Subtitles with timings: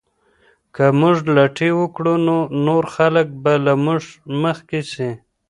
[0.75, 4.01] که موږ لټي وکړو نو نور خلګ به له موږ
[4.43, 5.09] مخکې سي.